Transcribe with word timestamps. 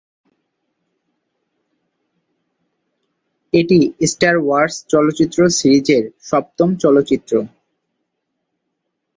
এটি 3.53 3.79
Star 4.07 4.35
Wars 4.39 4.75
চলচ্চিত্র 4.89 5.39
সিরিজের 5.59 6.03
সপ্তম 6.21 6.69
চলচ্চিত্র। 6.75 7.33